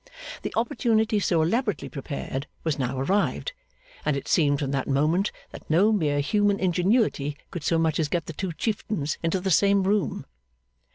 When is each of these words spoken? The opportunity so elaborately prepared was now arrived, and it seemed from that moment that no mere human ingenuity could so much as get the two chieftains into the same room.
The 0.41 0.51
opportunity 0.55 1.19
so 1.19 1.43
elaborately 1.43 1.87
prepared 1.87 2.47
was 2.63 2.79
now 2.79 2.97
arrived, 2.99 3.53
and 4.03 4.17
it 4.17 4.27
seemed 4.27 4.57
from 4.57 4.71
that 4.71 4.87
moment 4.87 5.31
that 5.51 5.69
no 5.69 5.91
mere 5.91 6.21
human 6.21 6.59
ingenuity 6.59 7.37
could 7.51 7.63
so 7.63 7.77
much 7.77 7.99
as 7.99 8.09
get 8.09 8.25
the 8.25 8.33
two 8.33 8.51
chieftains 8.51 9.19
into 9.21 9.39
the 9.39 9.51
same 9.51 9.83
room. 9.83 10.25